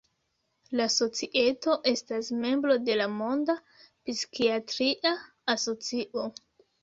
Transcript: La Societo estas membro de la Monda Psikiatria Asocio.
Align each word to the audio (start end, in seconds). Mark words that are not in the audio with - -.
La 0.77 0.85
Societo 0.93 1.73
estas 1.91 2.31
membro 2.45 2.77
de 2.87 2.95
la 3.01 3.07
Monda 3.19 3.55
Psikiatria 3.75 5.11
Asocio. 5.57 6.25